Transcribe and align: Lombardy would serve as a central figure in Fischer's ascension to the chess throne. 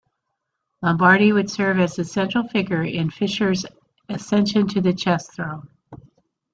Lombardy 0.81 1.31
would 1.31 1.47
serve 1.51 1.79
as 1.79 1.99
a 1.99 2.03
central 2.03 2.47
figure 2.47 2.83
in 2.83 3.11
Fischer's 3.11 3.67
ascension 4.09 4.67
to 4.69 4.81
the 4.81 4.93
chess 4.93 5.29
throne. 5.29 5.69